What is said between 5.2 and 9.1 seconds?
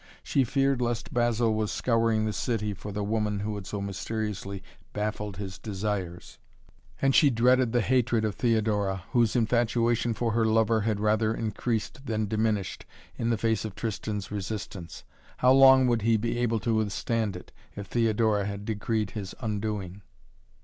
his desires, and she dreaded the hatred of Theodora,